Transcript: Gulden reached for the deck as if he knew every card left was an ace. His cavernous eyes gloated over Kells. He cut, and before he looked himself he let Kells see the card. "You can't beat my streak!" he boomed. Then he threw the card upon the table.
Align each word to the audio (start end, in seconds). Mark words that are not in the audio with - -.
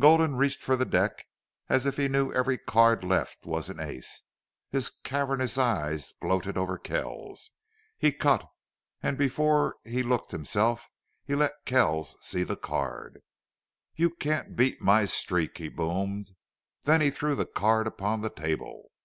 Gulden 0.00 0.34
reached 0.34 0.60
for 0.64 0.74
the 0.74 0.84
deck 0.84 1.24
as 1.68 1.86
if 1.86 1.98
he 1.98 2.08
knew 2.08 2.32
every 2.32 2.58
card 2.58 3.04
left 3.04 3.46
was 3.46 3.68
an 3.68 3.78
ace. 3.78 4.24
His 4.70 4.90
cavernous 4.90 5.56
eyes 5.56 6.12
gloated 6.20 6.56
over 6.58 6.78
Kells. 6.78 7.52
He 7.96 8.10
cut, 8.10 8.44
and 9.04 9.16
before 9.16 9.76
he 9.84 10.02
looked 10.02 10.32
himself 10.32 10.88
he 11.22 11.36
let 11.36 11.64
Kells 11.64 12.16
see 12.26 12.42
the 12.42 12.56
card. 12.56 13.22
"You 13.94 14.10
can't 14.10 14.56
beat 14.56 14.80
my 14.82 15.04
streak!" 15.04 15.58
he 15.58 15.68
boomed. 15.68 16.32
Then 16.82 17.00
he 17.00 17.12
threw 17.12 17.36
the 17.36 17.46
card 17.46 17.86
upon 17.86 18.20
the 18.22 18.30
table. 18.30 18.90